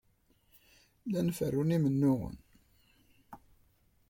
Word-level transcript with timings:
Llan 1.09 1.29
ferrun 1.37 1.75
imennuɣen. 1.75 2.37